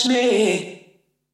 touch 0.00 0.08
me. 0.08 0.86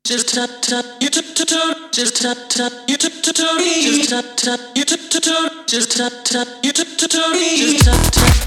Just 0.04 0.34
tap 0.34 0.50
tap 0.62 0.84
you 1.00 1.10
tap 1.10 1.24
tap. 1.34 1.92
Just 1.92 2.22
tap 2.22 2.36
tap 2.48 2.72
you 2.88 2.96
tap 2.96 3.12
tap. 3.22 3.34
Just 3.36 4.10
tap 4.10 4.24
tap 4.36 4.60
you 4.76 4.84
tap 4.84 5.00
tap. 5.10 5.66
Just 5.66 5.96
tap 5.96 6.12
tap 6.24 6.48
you 6.62 6.72
tap 6.72 6.86
tap. 6.98 7.10
Just 7.10 8.45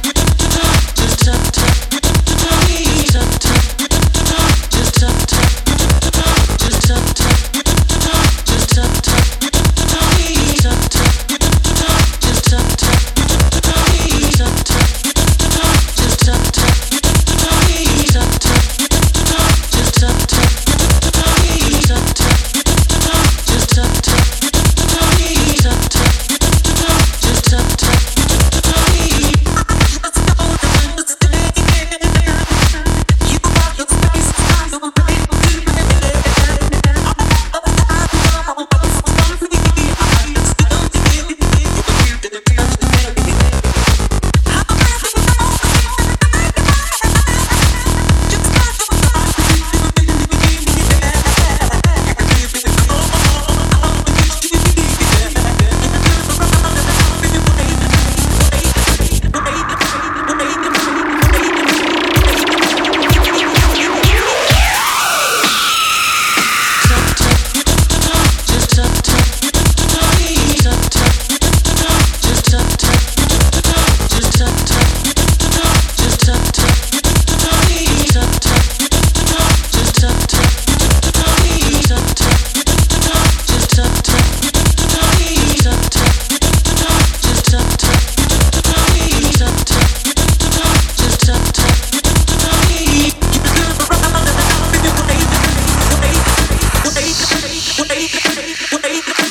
wait. 98.84 99.29